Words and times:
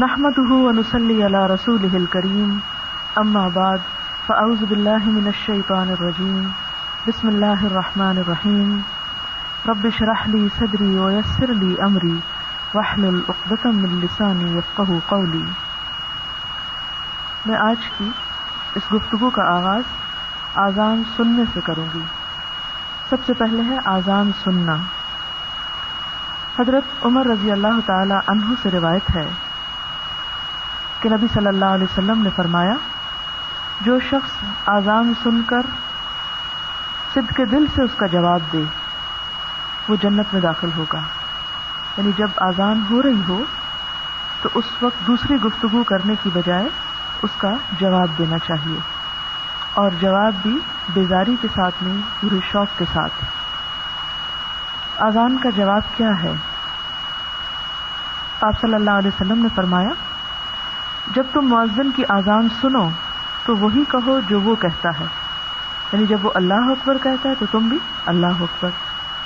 نحمده 0.00 0.54
ونصلي 0.54 1.22
على 1.22 1.46
رسوله 1.46 1.94
الكريم. 1.94 2.58
أما 3.16 3.48
بعد، 3.48 3.78
فأعوذ 4.26 4.64
بالله 4.64 4.98
من 5.04 5.26
الشيطان 5.26 5.90
الرجيم. 5.90 6.48
بسم 7.06 7.28
الله 7.28 7.66
الرحمن 7.66 8.18
الرحيم. 8.18 8.80
رب 9.68 9.84
اشرح 9.84 10.28
لي 10.28 10.48
صدري 10.58 10.98
ويسر 10.98 11.46
لي 11.48 11.74
أمري 11.84 12.14
واحلل 12.74 13.20
عقدة 13.28 13.70
من 13.70 14.00
لساني 14.00 14.56
يفقه 14.56 14.94
قولي. 15.06 15.44
میں 17.46 17.56
آج 17.56 17.90
کی 17.98 18.10
اس 18.74 18.92
گفتگو 18.92 19.30
کا 19.30 19.42
آغاز 19.42 19.82
آزان 20.54 21.02
سننے 21.16 21.42
سے 21.54 21.60
کروں 21.64 21.86
گی۔ 21.94 22.02
سب 23.10 23.16
سے 23.26 23.32
پہلے 23.32 23.62
ہے 23.62 23.78
آزان 23.84 24.30
سننا۔ 24.44 24.76
حضرت 26.58 27.06
عمر 27.06 27.26
رضی 27.26 27.52
اللہ 27.52 27.80
تعالی 27.86 28.14
عنہ 28.26 28.44
سے 28.62 28.70
روایت 28.70 29.16
ہے 29.16 29.28
کہ 31.00 31.08
نبی 31.08 31.26
صلی 31.34 31.46
اللہ 31.46 31.64
علیہ 31.64 31.84
وسلم 31.84 32.22
نے 32.22 32.30
فرمایا، 32.36 32.74
جو 33.80 33.98
شخص 34.00 34.44
آزان 34.66 35.12
سن 35.22 35.42
کر 35.42 35.60
سدھ 37.14 37.34
کے 37.34 37.44
دل 37.44 37.66
سے 37.74 37.82
اس 37.82 37.90
کا 37.96 38.06
جواب 38.06 38.40
دے، 38.52 38.62
وہ 39.88 39.96
جنت 40.02 40.26
میں 40.32 40.40
داخل 40.40 40.68
ہوگا۔ 40.76 41.00
یعنی 41.96 42.10
جب 42.16 42.28
آزان 42.36 42.84
ہو 42.90 43.02
رہی 43.02 43.22
ہو، 43.28 43.42
تو 44.42 44.48
اس 44.54 44.64
وقت 44.82 45.06
دوسری 45.06 45.36
گفتگو 45.36 45.82
کرنے 45.82 46.14
کی 46.22 46.30
بجائے 46.34 46.68
اس 47.22 47.30
کا 47.38 47.54
جواب 47.72 48.18
دینا 48.18 48.38
چاہیے۔ 48.38 48.78
اور 49.74 49.90
جواب 50.00 50.32
بھی 50.42 50.58
بیزاری 50.94 51.36
کے 51.42 51.48
ساتھ 51.54 51.74
نہیں، 51.82 52.00
پورے 52.20 52.38
شوق 52.52 52.78
کے 52.78 52.84
ساتھ۔ 52.92 53.24
آزان 54.96 55.38
کا 55.42 55.50
جواب 55.50 55.82
کیا 55.96 56.22
ہے؟ 56.22 56.32
آپ 58.40 58.60
صلی 58.60 58.74
اللہ 58.74 58.90
علیہ 58.90 59.08
وسلم 59.08 59.42
نے 59.42 59.48
فرمایا 59.54 59.90
جب 61.14 61.22
تم 61.32 61.40
معذن 61.40 61.90
کی 61.96 62.04
آزان 62.08 62.48
سنو، 62.60 62.88
تو 63.46 63.56
وہی 63.56 63.84
کہو 63.88 64.20
جو 64.28 64.40
وہ 64.40 64.56
کہتا 64.56 64.88
ہے۔ 65.00 65.06
یعنی 65.92 66.06
جب 66.06 66.26
وہ 66.26 66.30
اللہ 66.34 66.54
اکبر 66.54 66.96
کہتا 67.02 67.28
ہے، 67.28 67.34
تو 67.38 67.46
تم 67.50 67.68
بھی 67.68 67.78
اللہ 68.06 68.26
اکبر۔ 68.26 68.68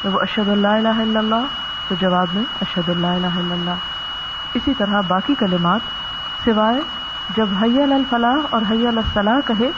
جب 0.04 0.14
وہ 0.14 0.20
اشد 0.20 0.48
اللہ 0.48 0.68
الہ 0.68 0.88
الا 0.88 1.18
اللہ، 1.18 1.46
تو 1.88 1.94
جواب 1.94 2.26
میں 2.34 2.44
اشد 2.60 2.88
اللہ 2.88 3.06
الہ 3.06 3.26
الا 3.26 3.54
اللہ۔ 3.54 3.74
اسی 4.54 4.74
طرح 4.74 5.00
باقی 5.00 5.34
کلمات، 5.34 5.80
سوائے 6.44 6.80
جب 7.36 7.46
حی 7.62 7.82
الفلاح 7.82 8.36
اور 8.50 8.62
حی 8.70 8.86
الصلاح 8.86 9.38
کہے، 9.46 9.70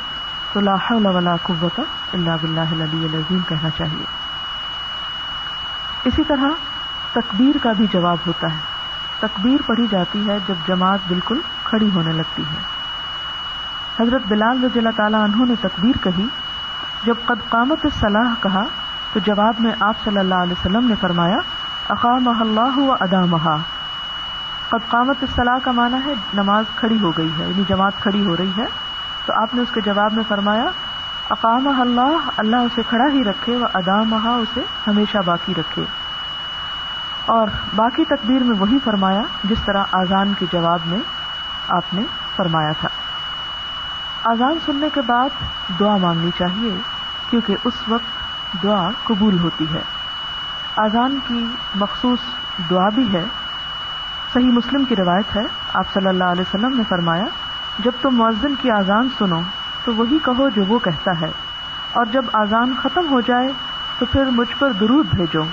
تو 0.52 0.60
لا 0.60 0.74
حول 0.74 1.06
ولا 1.06 1.36
قوت 1.42 1.80
الا 2.14 2.36
باللہ 2.36 2.60
العلی 2.60 3.04
العظیم 3.04 3.38
کہنا 3.48 3.70
چاہیے۔ 3.70 4.04
اسی 6.04 6.24
طرح 6.24 6.48
تکبیر 7.12 7.58
کا 7.62 7.72
بھی 7.72 7.86
جواب 7.92 8.16
ہوتا 8.26 8.52
ہے۔ 8.54 8.72
تکبیر 9.18 9.62
پڑھی 9.66 9.86
جاتی 9.90 10.28
ہے 10.28 10.38
جب 10.46 10.54
جماعت 10.66 10.98
بالکل 11.08 11.40
کھڑی 11.72 11.90
ہونے 11.94 12.12
لگتی 12.12 12.42
ہے 12.42 12.60
حضرت 14.00 14.22
بلال 14.28 14.64
رضی 14.64 14.78
اللہ 14.78 14.94
تعالیٰ 14.96 15.20
عنہ 15.20 15.44
نے 15.48 15.54
تکبیر 15.60 15.96
کہی، 16.02 16.26
جب 17.04 17.14
قد 17.24 17.48
قامت 17.48 17.86
صلاح 18.00 18.34
کہا، 18.40 18.64
تو 19.12 19.20
جواب 19.20 19.54
میں 19.58 19.72
آپ 19.80 19.94
صلی 20.04 20.18
اللہ 20.18 20.34
علیہ 20.34 20.52
وسلم 20.52 20.88
نے 20.88 20.94
فرمایا 21.00 21.38
اقام 21.88 22.28
اللہ 22.40 22.78
و 22.78 22.92
ادا 23.00 23.24
مہا 23.24 23.56
قد 24.68 24.88
قامت 24.88 25.24
صلاح 25.34 25.58
کا 25.62 25.72
معنی 25.72 25.96
ہے 26.06 26.14
نماز 26.34 26.64
کھڑی 26.76 26.98
ہو 27.00 27.12
گئی 27.18 27.30
ہے 27.38 27.44
یعنی 27.48 27.62
جماعت 27.68 27.92
کھڑی 28.00 28.26
ہو 28.26 28.36
رہی 28.36 28.50
ہے۔ 28.56 28.66
تو 29.26 29.32
آپ 29.42 29.54
نے 29.54 29.62
اس 29.62 29.74
کے 29.74 29.80
جواب 29.80 30.12
میں 30.12 30.24
فرمایا 30.28 30.70
اقام 31.30 31.80
اللہ 31.80 32.30
اللہ 32.36 32.56
اسے 32.56 32.82
کھڑا 32.88 33.12
ہی 33.12 33.24
رکھے، 33.24 33.56
و 33.56 33.66
ادا 33.74 34.02
مہا 34.02 34.30
اسے 34.30 34.62
ہمیشہ 34.86 35.18
باقی 35.26 35.54
رکھے۔ 35.58 35.84
اور 37.26 37.46
باقی 37.76 38.04
تقبیر 38.04 38.42
میں 38.42 38.56
وہی 38.58 38.78
فرمایا، 38.84 39.22
جس 39.44 39.58
طرح 39.64 39.84
آزان 39.92 40.32
کے 40.38 40.46
جواب 40.52 40.78
میں 40.86 40.98
آپ 41.68 41.94
نے 41.94 42.02
فرمایا 42.36 42.72
تھا۔ 42.72 42.88
آزان 44.24 44.58
سننے 44.66 44.86
کے 44.94 45.00
بعد 45.00 45.28
دعا 45.80 45.96
مانگنی 45.96 46.30
چاہیے، 46.38 46.76
کیونکہ 47.30 47.56
اس 47.64 47.74
وقت 47.88 48.22
دعا 48.62 48.90
قبول 49.04 49.38
ہوتی 49.38 49.64
ہے۔ 49.74 49.82
آزان 50.76 51.18
کی 51.26 51.46
مخصوص 51.74 52.18
دعا 52.70 52.88
بھی 52.88 53.12
ہے۔ 53.12 53.24
صحیح 54.32 54.50
مسلم 54.50 54.84
کی 54.84 54.96
روایت 54.96 55.36
ہے، 55.36 55.42
آپ 55.74 55.92
صلی 55.94 56.06
اللہ 56.06 56.24
علیہ 56.24 56.42
وسلم 56.42 56.76
نے 56.76 56.82
فرمایا، 56.88 57.24
جب 57.78 57.90
تم 58.02 58.10
مؤذن 58.10 58.54
کی 58.60 58.70
آزان 58.70 59.08
سنو، 59.18 59.40
تو 59.84 59.94
وہی 59.94 60.18
کہو 60.24 60.48
جو 60.48 60.64
وہ 60.64 60.78
کہتا 60.78 61.20
ہے۔ 61.20 61.30
اور 61.92 62.04
جب 62.04 62.24
آزان 62.32 62.74
ختم 62.82 63.10
ہو 63.10 63.20
جائے، 63.20 63.52
تو 63.98 64.06
پھر 64.06 64.24
مجھ 64.24 64.56
پر 64.58 64.72
درود 64.72 65.06
بھیجو۔ 65.14 65.44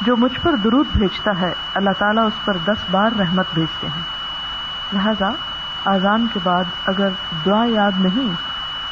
جو 0.00 0.16
مجھ 0.16 0.40
پر 0.40 0.56
درود 0.56 0.86
بھیجتا 0.96 1.40
ہے، 1.40 1.52
اللہ 1.74 1.90
تعالیٰ 1.98 2.26
اس 2.26 2.44
پر 2.44 2.56
دس 2.64 2.76
بار 2.90 3.10
رحمت 3.18 3.46
بھیجتے 3.54 3.86
ہیں۔ 3.86 4.19
لہذا 4.92 5.30
آزان 5.84 6.26
کے 6.32 6.40
بعد 6.42 6.64
اگر 6.86 7.08
دعا 7.46 7.64
یاد 7.66 7.90
نہیں 7.98 8.32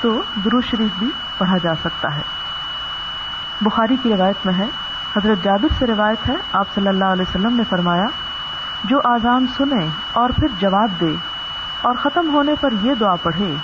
تو 0.00 0.22
درود 0.44 0.64
شریف 0.64 0.98
بھی 0.98 1.10
پڑھا 1.38 1.56
جا 1.56 1.74
سکتا 1.74 2.16
ہے۔ 2.16 2.22
بخاری 3.60 3.96
کی 4.02 4.12
روایت 4.16 4.46
میں 4.46 4.54
ہے، 4.54 4.66
حضرت 5.16 5.44
جابر 5.44 5.68
سے 5.78 5.86
روایت 5.86 6.28
ہے، 6.28 6.34
آپ 6.52 6.66
صلی 6.74 6.88
اللہ 6.88 7.04
علیہ 7.04 7.22
وسلم 7.22 7.56
نے 7.56 7.62
فرمایا، 7.68 8.04
جو 8.84 9.00
آزان 9.04 9.46
سنے 9.56 9.86
اور 10.12 10.30
پھر 10.30 10.48
جواب 10.58 11.00
دے 11.00 11.14
اور 11.80 11.94
ختم 12.02 12.30
ہونے 12.32 12.54
پر 12.60 12.68
یہ 12.82 12.94
دعا 12.94 13.14
پڑھے، 13.14 13.54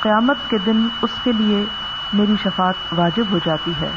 قیامت 0.00 0.36
کے 0.48 0.58
دن 0.58 0.88
اس 1.02 1.10
کے 1.22 1.32
لیے 1.32 1.64
میری 2.12 2.34
شفاعت 2.42 2.74
واجب 2.92 3.24
ہو 3.30 3.38
جاتی 3.44 3.72
ہے۔ 3.80 3.90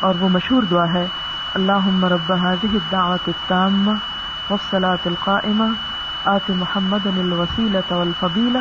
اور 0.00 0.14
وہ 0.20 0.28
مشہور 0.28 0.62
دعا 0.62 0.84
ہے 0.94 1.06
اللہ 1.54 2.04
رب 2.04 2.32
هذه 2.32 2.74
الدعوة 2.74 3.24
التامة 3.26 3.94
والصلاة 4.50 5.04
القائمة 5.06 5.91
آت 6.24 6.50
محمد 6.50 7.06
الوسيلة 7.06 7.96
والفضيلة 7.96 8.60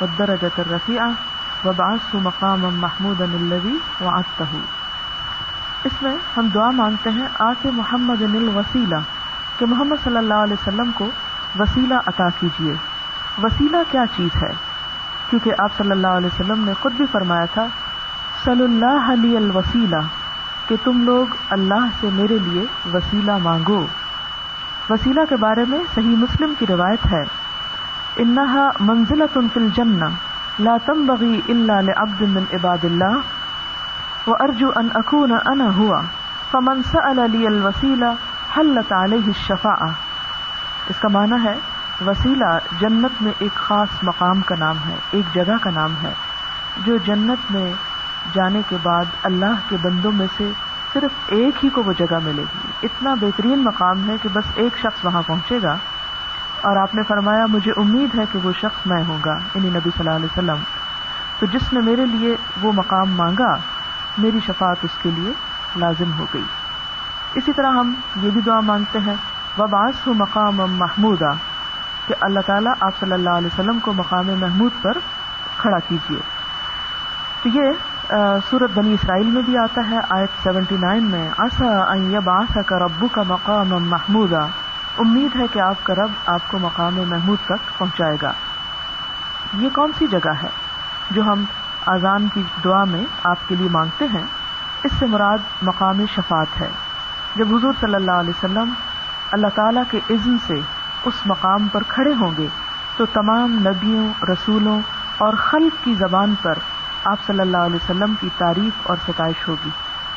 والدرجة 0.00 0.56
الرفيعة 0.58 1.10
وابعثه 1.64 2.18
مقاما 2.18 2.68
محمودا 2.70 3.24
الذي 3.34 3.74
وعدته 4.00 4.58
اس 5.84 6.02
میں 6.02 6.16
ہم 6.36 6.48
دعا 6.54 6.70
مانگتے 6.70 7.10
ہیں 7.10 7.28
آت 7.38 7.66
محمد 7.66 8.22
الوسیلہ 8.22 8.96
کہ 9.58 9.66
محمد 9.66 10.04
صلی 10.04 10.16
اللہ 10.16 10.34
علیہ 10.34 10.52
وسلم 10.52 10.90
کو 10.94 11.06
وسیلہ 11.58 11.94
عطا 12.06 12.28
کیجیے۔ 12.40 12.74
وسیلہ 13.42 13.76
کیا 13.90 14.04
چیز 14.16 14.42
ہے؟ 14.42 14.52
کیونکہ 15.30 15.52
آپ 15.58 15.70
صلی 15.78 15.90
اللہ 15.90 16.06
علیہ 16.06 16.26
وسلم 16.26 16.64
نے 16.64 16.72
خود 16.80 16.92
بھی 16.92 17.04
فرمایا 17.12 17.44
تھا، 17.44 17.66
صلی 18.44 18.64
اللہ 18.64 19.12
علیہ 19.12 19.36
الوسیلہ، 19.36 20.00
کہ 20.68 20.76
تم 20.84 21.02
لوگ 21.04 21.34
اللہ 21.50 21.86
سے 22.00 22.08
میرے 22.12 22.38
لیے 22.38 22.64
وسیلہ 22.94 23.38
مانگو۔ 23.42 23.86
وسیلہ 24.90 25.20
کے 25.28 25.36
بارے 25.36 25.64
میں 25.68 25.78
صحیح 25.94 26.16
مسلم 26.16 26.52
کی 26.58 26.66
روایت 26.66 27.12
ہے۔ 27.12 27.24
انہا 28.16 28.70
منزل 28.80 29.22
فی 29.32 29.40
الجنہ، 29.56 30.04
لا 30.58 30.76
تنبغی 30.84 31.40
الا 31.48 31.80
لعبد 31.80 32.20
من 32.20 32.44
عباد 32.52 32.84
اللہ۔ 32.84 33.18
و 34.26 34.34
ارجو 34.40 34.70
ان 34.76 34.88
اکون 34.94 35.32
انا 35.44 35.74
ہوا، 35.76 36.00
فمن 36.50 36.82
سأل 36.82 37.20
لی 37.30 37.46
الوسیلہ 37.46 38.04
حلت 38.56 38.92
علیہ 38.92 39.26
الشفاعہ۔ 39.26 39.88
اس 40.88 40.96
کا 41.00 41.08
معنی 41.08 41.36
ہے، 41.44 41.54
وسیلہ 42.06 42.58
جنت 42.78 43.22
میں 43.22 43.32
ایک 43.38 43.54
خاص 43.54 43.88
مقام 44.02 44.40
کا 44.40 44.54
نام 44.58 44.76
ہے، 44.88 44.96
ایک 45.10 45.34
جگہ 45.34 45.54
کا 45.60 45.70
نام 45.70 45.94
ہے، 46.02 46.12
جو 46.84 46.96
جنت 46.96 47.52
میں 47.52 47.72
جانے 48.32 48.60
کے 48.68 48.76
بعد 48.82 49.04
اللہ 49.22 49.68
کے 49.68 49.76
بندوں 49.82 50.12
میں 50.12 50.26
سے 50.36 50.52
صرف 50.92 51.10
ایک 51.26 51.64
ہی 51.64 51.68
کو 51.68 51.82
وہ 51.82 51.92
جگہ 51.92 52.18
ملے 52.24 52.42
گی۔ 52.42 52.68
اتنا 52.82 53.14
بہترین 53.14 53.64
مقام 53.64 54.08
ہے 54.08 54.16
کہ 54.22 54.28
بس 54.32 54.44
ایک 54.54 54.78
شخص 54.78 55.04
وہاں 55.04 55.22
پہنچے 55.26 55.58
گا۔ 55.62 55.76
اور 56.60 56.76
آپ 56.76 56.94
نے 56.94 57.02
فرمایا، 57.02 57.46
مجھے 57.46 57.72
امید 57.76 58.18
ہے 58.18 58.24
کہ 58.32 58.38
وہ 58.42 58.52
شخص 58.60 58.86
میں 58.86 59.04
ہوں 59.08 59.18
گا 59.24 59.34
یعنی 59.54 59.70
نبی 59.70 59.90
صلی 59.96 59.98
اللہ 59.98 60.10
علیہ 60.10 60.26
وسلم۔ 60.26 60.56
تو 61.38 61.46
جس 61.46 61.72
نے 61.72 61.80
میرے 61.80 62.06
لیے 62.06 62.36
وہ 62.62 62.72
مقام 62.72 63.10
مانگا، 63.10 63.56
میری 64.18 64.38
شفاعت 64.46 64.76
اس 64.82 64.90
کے 65.02 65.10
لیے 65.10 65.32
لازم 65.76 66.12
ہو 66.18 66.26
گئی۔ 66.34 66.44
اسی 67.34 67.52
طرح 67.52 67.70
ہم 67.70 67.94
یہ 68.16 68.30
بھی 68.30 68.40
دعا 68.40 68.60
مانگتے 68.60 68.98
ہیں 68.98 69.14
وباس 69.58 70.06
ہو 70.06 70.12
مقام 70.14 70.56
محمودہ 70.56 71.32
کہ 72.06 72.14
اللہ 72.20 72.40
تعالیٰ 72.46 72.72
آپ 72.80 72.92
صلی 73.00 73.12
اللہ 73.12 73.30
علیہ 73.30 73.46
وسلم 73.46 73.78
کو 73.78 73.92
مقام 73.92 74.26
محمود 74.26 74.72
پر 74.82 74.92
کھڑا 75.58 75.78
کیجیے۔ 75.88 76.20
تو 77.42 77.48
یہ 77.48 77.62
سورت 78.50 78.70
بنی 78.74 78.92
اسرائیل 78.92 79.26
میں 79.26 79.42
بھی 79.42 79.58
آتا 79.58 79.90
ہے، 79.90 79.98
آیت 80.08 80.42
سیونٹی 80.42 80.76
نائن 80.76 81.04
میں 81.04 81.30
آسا 81.38 82.62
کا 82.62 82.78
ربو 82.78 83.08
کا 83.08 83.22
مقام 83.28 83.68
محمود 83.68 84.32
امید 84.98 85.36
ہے 85.36 85.46
کہ 85.52 85.58
آپ 85.58 85.74
کا 85.82 85.94
رب 85.94 86.10
آپ 86.26 86.40
کو 86.48 86.58
مقام 86.58 86.94
محمود 87.06 87.38
تک 87.44 87.78
پہنچائے 87.78 88.16
گا۔ 88.22 88.32
یہ 89.58 89.68
کون 89.72 89.90
سی 89.98 90.06
جگہ 90.06 90.30
ہے 90.42 90.48
جو 91.10 91.22
ہم 91.22 91.44
آزان 91.86 92.28
کی 92.34 92.42
دعا 92.64 92.84
میں 92.84 93.04
آپ 93.24 93.48
کے 93.48 93.54
لیے 93.54 93.68
مانگتے 93.68 94.04
ہیں؟ 94.04 94.24
اس 94.84 94.92
سے 94.98 95.06
مراد 95.06 95.38
مقام 95.62 96.04
شفات 96.14 96.60
ہے۔ 96.60 96.68
جب 97.36 97.54
حضور 97.56 97.72
صلی 97.80 97.94
اللہ 97.94 98.10
علیہ 98.10 98.30
وسلم 98.30 98.72
اللہ 99.32 99.46
تعالی 99.54 99.80
کے 99.90 100.00
عزم 100.10 100.36
سے 100.46 100.60
اس 101.04 101.14
مقام 101.26 101.68
پر 101.68 101.82
کھڑے 101.88 102.14
ہوں 102.20 102.30
گے، 102.38 102.46
تو 102.96 103.06
تمام 103.06 103.52
نبیوں، 103.52 104.08
رسولوں 104.22 104.80
اور 105.18 105.34
خلق 105.34 105.84
کی 105.84 105.94
زبان 105.94 106.34
پر 106.42 106.54
آپ 107.04 107.16
صلی 107.26 107.40
اللہ 107.40 107.56
علیہ 107.56 107.76
وسلم 107.76 108.14
کی 108.20 108.28
تعریف 108.38 108.72
اور 108.82 108.96
ستائش 109.08 109.48
ہوگی۔ 109.48 109.70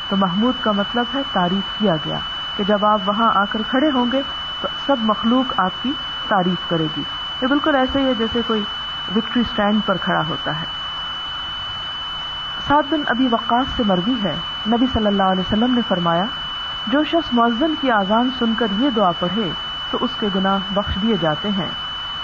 تو 0.10 0.16
محمود 0.16 0.54
کا 0.62 0.72
مطلب 0.72 1.06
ہے 1.14 1.22
تعریف 1.32 1.80
کیا 1.80 1.96
گیا 1.96 2.18
کہ 2.58 2.64
جب 2.64 2.86
آپ 2.86 3.00
وہاں 3.06 3.32
آ 3.36 3.46
کر 3.46 3.62
کھڑے 3.70 3.92
ہوں 3.92 4.06
گے 4.12 4.22
تو 4.62 4.68
سب 4.86 4.96
مخلوق 5.00 5.54
آپ 5.58 5.84
کی 5.84 5.92
تعریف 6.28 6.70
کرے 6.70 6.88
گی۔ 6.98 7.02
یہ 7.42 7.48
بالکل 7.48 7.76
ایسے 7.76 8.02
ہی 8.02 8.06
ہے 8.06 8.14
جیسے 8.14 8.42
کوئی 8.48 8.64
وکٹری 9.16 9.42
اسٹینڈ 9.42 9.80
پر 9.86 9.98
کھڑا 9.98 10.22
ہوتا 10.30 10.62
ہے۔ 10.62 10.66
سات 12.68 12.84
بن 12.90 13.02
ابھی 13.08 13.28
وقاص 13.32 13.66
سے 13.76 13.84
مرضی 13.86 14.16
ہے۔ 14.24 14.36
نبی 14.68 14.86
صلی 14.94 15.08
اللہ 15.08 15.24
علیہ 15.24 15.42
وسلم 15.42 15.74
نے 15.74 15.82
فرمایا، 15.88 16.26
جو 16.88 17.04
شخص 17.04 17.34
معذن 17.34 17.74
کی 17.82 17.92
آزان 17.92 18.30
سن 18.40 18.54
کر 18.58 18.68
یہ 18.80 18.90
دعا 18.90 19.12
پڑھے 19.20 19.52
تو 19.92 19.98
اس 20.02 20.10
کے 20.20 20.28
گناہ 20.36 20.58
بخش 20.74 20.98
دیے 21.02 21.16
جاتے 21.22 21.50
ہیں 21.50 21.70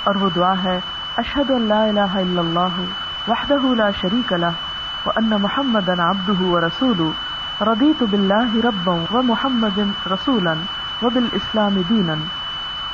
اور 0.03 0.15
وہ 0.15 0.29
دعا 0.35 0.53
ہے 0.63 0.79
اشد 1.17 1.51
اللہ 1.51 1.73
الہ 1.73 1.99
الا 1.99 2.39
اللہ۔ 2.41 3.08
وحدہ 3.27 3.75
لا 3.77 3.89
شریک 4.01 4.33
لہ 4.33 4.45
و 5.05 5.09
ان 5.15 5.29
محمد 5.29 5.89
عبدہ 5.89 6.41
و 6.41 6.59
رسول 6.59 7.11
رضیت 7.61 8.03
باللہ 8.03 8.55
ربا 8.55 8.91
و 8.91 9.21
محمد 9.23 9.79
رسولا 10.07 10.53
و 11.01 11.09
بالاسلام 11.09 11.81
دینا 11.89 12.13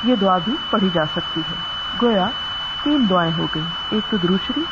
یہ 0.02 0.16
دعا 0.16 0.38
بھی 0.38 0.56
پڑھی 0.70 0.88
جا 0.92 1.04
سکتی 1.04 1.40
ہے۔ 1.40 1.54
گویا 2.02 2.26
تین 2.82 3.06
دعائیں 3.10 3.32
ہو 3.38 3.46
گئی 3.54 3.62
ایک 3.90 4.10
تو 4.10 4.16
دروشری 4.16 4.62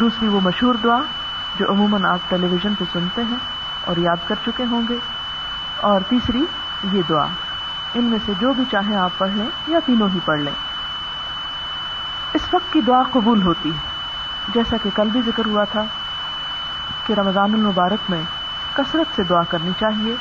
دوسری 0.00 0.28
وہ 0.28 0.40
مشہور 0.40 0.74
دعا 0.74 0.98
جو 1.56 1.72
عموماً 1.72 2.04
آپ 2.04 2.18
ٹیلی 2.28 2.46
ویژن 2.46 2.74
پہ 2.74 2.84
سنتے 2.92 3.22
ہیں 3.22 3.36
اور 3.80 3.96
یاد 3.96 4.28
کر 4.28 4.34
چکے 4.46 4.64
ہوں 4.70 4.82
گے۔ 4.88 4.98
اور 5.76 6.00
تیسری 6.08 6.44
یہ 6.92 7.02
دعا، 7.08 7.26
ان 7.94 8.04
میں 8.04 8.18
سے 8.26 8.32
جو 8.40 8.52
بھی 8.52 8.64
چاہیں 8.70 8.96
آپ 8.96 9.10
پڑھ 9.18 9.30
لیں 9.32 9.46
یا 9.66 9.78
تینوں 9.86 10.08
ہی 10.14 10.18
پڑھ 10.24 10.40
لیں۔ 10.40 10.54
اس 12.34 12.54
وقت 12.54 12.72
کی 12.72 12.80
دعا 12.80 13.02
قبول 13.02 13.42
ہوتی 13.42 13.70
ہے۔ 13.70 13.91
جیسا 14.48 14.76
کہ 14.82 14.90
کل 14.94 15.08
بھی 15.12 15.22
ذکر 15.26 15.46
ہوا 15.46 15.64
تھا 15.64 15.84
کہ 17.06 17.12
رمضان 17.12 17.54
المبارک 17.54 18.10
میں 18.10 18.22
کثرت 18.72 19.16
سے 19.16 19.22
دعا 19.22 19.42
کرنی 19.42 19.70
چاہیے۔ 19.80 20.14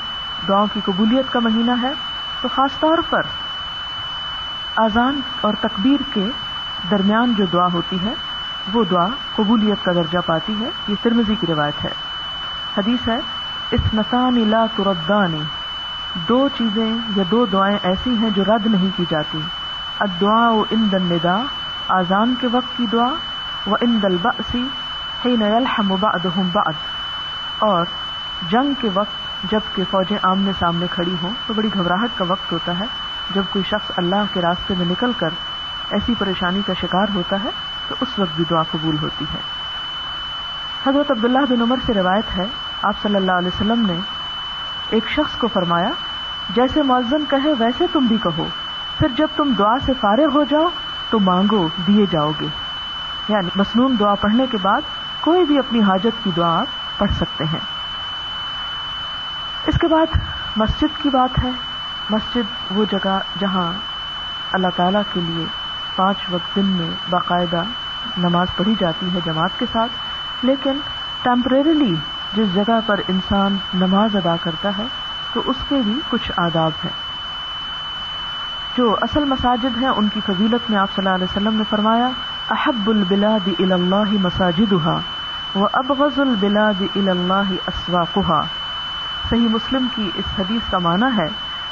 دعاؤں 0.48 0.68
کی 0.74 0.80
قبولیت 0.86 1.32
کا 1.32 1.40
مہینہ 1.40 1.72
ہے، 1.82 1.94
تو 2.42 2.48
خاص 2.56 2.80
طور 2.80 2.98
پر 3.10 3.22
آزان 4.76 5.20
اور 5.42 5.54
تکبیر 5.62 6.04
کے 6.14 6.30
درمیان 6.92 7.34
جو 7.38 7.46
دعا 7.46 7.68
ہوتی 7.74 7.98
ہے، 8.02 8.14
وہ 8.74 8.84
دعا 8.84 9.08
قبولیت 9.36 9.86
کا 9.86 9.94
درجہ 9.94 10.18
پاتی 10.26 10.56
ہے۔ 10.60 10.70
یہ 10.88 10.96
ترمزی 11.02 11.36
کی 11.36 11.48
روایت 11.48 11.86
ہے۔ 11.86 11.94
حدیث 12.78 13.08
ہے 13.08 13.20
اس 13.72 13.94
نسان 13.94 14.48
لا 14.48 14.66
تردانی 14.76 15.42
دو 16.16 16.50
چیزیں 16.58 16.94
یا 17.16 17.24
دو 17.32 17.46
دعائیں 17.46 17.78
ایسی 17.84 18.16
ہیں 18.16 18.30
جو 18.30 18.44
رد 18.44 18.66
نہیں 18.66 18.90
کی 18.96 19.06
جاتی۔ 19.10 19.40
ادعا 20.00 20.50
و 20.50 20.64
ان 20.70 20.88
دن 20.92 21.02
ندا 21.02 21.42
آزان 21.88 22.34
کے 22.42 22.48
وقت 22.48 22.78
کی 22.78 22.86
دعا 22.86 23.14
و 23.68 23.76
ان 23.82 24.00
دل 24.02 24.18
بسی 24.18 24.68
ہے 25.26 25.36
نیلحم 25.36 25.96
بعد۔ 26.52 26.74
اور 27.60 27.86
جنگ 28.50 28.74
کے 28.82 28.90
وقت 28.94 29.44
جبکہ 29.52 29.84
فوجیں 29.92 30.18
آمنے 30.24 30.52
سامنے 30.60 30.86
کھڑی 30.92 31.16
ہوں، 31.24 31.30
تو 31.48 31.54
بڑی 31.54 31.70
گھبراہٹ 31.74 32.10
کا 32.16 32.26
وقت 32.28 32.52
ہوتا 32.52 32.80
ہے۔ 32.80 32.86
جب 33.34 33.44
کوئی 33.50 33.64
شخص 33.70 33.92
اللہ 33.98 34.24
کے 34.34 34.42
راستے 34.42 34.74
میں 34.78 34.86
نکل 34.86 35.12
کر 35.18 35.30
ایسی 35.90 36.14
پریشانی 36.20 36.62
کا 36.68 36.74
شکار 36.82 37.08
ہوتا 37.14 37.44
ہے، 37.44 37.50
تو 37.88 37.96
اس 38.02 38.20
وقت 38.20 38.36
بھی 38.36 38.44
دعا 38.50 38.64
قبول 38.72 38.96
ہوتی 39.02 39.26
ہے۔ 39.34 39.40
حضرت 40.90 41.12
عبداللہ 41.12 41.40
بن 41.50 41.62
عمر 41.62 41.76
سے 41.86 41.94
روایت 41.94 42.38
ہے، 42.38 42.46
آپ 42.84 42.96
صلی 43.02 43.16
اللہ 43.16 43.32
علیہ 43.32 43.48
وسلم 43.48 43.86
نے 43.86 44.00
ایک 44.90 45.10
شخص 45.10 45.38
کو 45.38 45.48
فرمایا، 45.48 45.90
جیسے 46.50 46.82
معذن 46.82 47.24
کہے 47.30 47.54
ویسے 47.60 47.86
تم 47.94 48.00
بھی 48.00 48.18
کہو۔ 48.24 48.48
پھر 48.98 49.08
جب 49.18 49.28
تم 49.36 49.54
دعا 49.58 49.80
سے 49.86 49.94
فارغ 50.02 50.34
ہو 50.34 50.44
جاؤ، 50.44 50.68
تو 51.10 51.20
مانگو، 51.20 51.68
دیے 51.88 52.06
جاؤ 52.12 52.32
گے۔ 52.42 52.48
یعنی 53.32 53.50
مصنون 53.56 53.96
دعا 54.00 54.16
پڑھنے 54.16 54.46
کے 54.52 54.58
بعد 54.58 54.82
کوئی 55.22 55.46
بھی 55.46 55.60
اپنی 55.60 55.82
حاجت 55.82 56.24
کی 56.24 56.32
دعا 56.38 56.60
آپ 56.60 57.00
پڑھ 57.00 57.12
سکتے 57.12 57.44
ہیں۔ 57.44 57.60
اس 59.68 59.78
کے 59.80 59.88
بعد 59.88 60.18
مسجد 60.56 61.02
کی 61.02 61.10
بات 61.10 61.44
ہے۔ 61.44 61.50
مسجد 62.10 62.72
وہ 62.72 62.86
جگہ 62.92 63.20
جہاں 63.40 63.74
اللہ 64.54 64.68
تعالی 64.76 65.00
کے 65.14 65.20
لیے 65.20 65.46
پانچ 65.96 66.18
وقت 66.30 66.56
دن 66.56 66.66
میں 66.66 66.90
باقاعدہ 67.10 67.64
نماز 68.18 68.48
پڑھی 68.56 68.76
جاتی 68.80 69.10
ہے 69.14 69.20
جماعت 69.26 69.60
کے 69.60 69.66
ساتھ، 69.72 69.92
لیکن 70.46 70.80
ٹیمپریریلی 71.22 71.96
جس 72.34 72.54
جگہ 72.54 72.80
پر 72.86 73.00
انسان 73.08 73.58
نماز 73.74 74.16
ادا 74.16 74.36
کرتا 74.42 74.70
ہے، 74.78 74.84
تو 75.34 75.42
اس 75.46 75.56
کے 75.70 75.76
بھی 75.76 76.00
کچھ 76.10 76.32
آداب 76.38 76.72
ہیں۔ 76.84 76.92
جو 78.78 78.96
اصل 79.02 79.26
مساجد 79.26 79.78
ہیں، 79.82 79.90
ان 79.90 80.08
کی 80.08 80.20
فضیلت 80.26 80.70
میں 80.70 80.80
آپ 80.80 80.90
صلی 80.96 81.06
اللہ 81.06 81.16
علیہ 81.16 81.28
وسلم 81.32 81.58
نے 81.58 81.64
فرمایا 81.70 82.10
احب 82.52 82.90
البلاد 82.90 83.48
اللہ 83.60 84.12
مساجدها 84.12 85.00
و 85.56 85.68
ابغض 85.74 86.20
البلاد 86.20 86.82
اللہ 86.96 87.52
اسواقها 87.68 88.42
صحیح 89.30 89.48
مسلم 89.50 89.88
کی 89.96 90.12
اس 90.16 90.40
حدیث 90.40 90.72
کا 90.72 90.78
معنی 90.78 91.18
ہے 91.18 91.28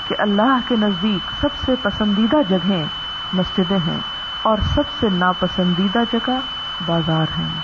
کہ 0.07 0.15
اللہ 0.19 0.59
کے 0.67 0.75
نزدیک 0.75 1.31
سب 1.41 1.47
سے 1.65 1.73
پسندیدہ 1.81 2.37
جگہیں 2.49 2.85
مسجدیں 3.33 3.77
ہیں 3.87 3.99
اور 4.41 4.57
سب 4.75 4.83
سے 4.99 5.09
ناپسندیدہ 5.09 5.99
جگہ 6.13 6.39
بازار 6.85 7.25
ہیں۔ 7.37 7.59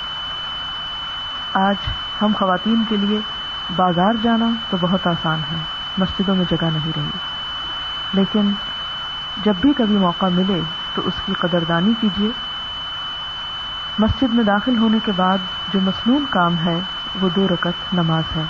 آج 1.53 1.75
ہم 2.21 2.31
خواتین 2.39 2.83
کے 2.89 2.97
لیے 2.97 3.19
بازار 3.75 4.13
جانا 4.23 4.49
تو 4.69 4.77
بہت 4.81 5.07
آسان 5.07 5.39
ہے، 5.51 5.57
مسجدوں 5.97 6.35
میں 6.35 6.45
جگہ 6.51 6.65
نہیں 6.65 6.91
رہی۔ 6.95 7.09
لیکن 8.13 8.51
جب 9.43 9.53
بھی 9.61 9.73
کبھی 9.73 9.97
موقع 9.97 10.25
ملے 10.25 10.61
تو 10.95 11.01
اس 11.05 11.13
کی 11.25 11.33
قدردانی 11.39 11.93
کیجیے۔ 12.01 12.54
مسجد 13.99 14.33
میں 14.33 14.43
داخل 14.43 14.77
ہونے 14.77 14.97
کے 15.05 15.11
بعد 15.15 15.37
جو 15.73 15.79
مصنون 15.81 16.25
کام 16.29 16.55
ہے، 16.65 16.79
وہ 17.21 17.29
دو 17.29 17.47
رکت 17.47 17.93
نماز 17.93 18.23
ہے۔ 18.35 18.43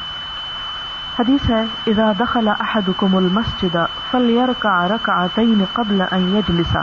حدیث 1.20 1.50
ہے، 1.50 1.64
اذا 1.88 2.12
دخل 2.20 2.48
احدكم 2.60 3.16
المسجد 3.16 3.76
فليركع 4.12 4.88
ركعتين 4.88 5.64
قبل 5.74 6.02
ان 6.12 6.36
يجلس 6.36 6.78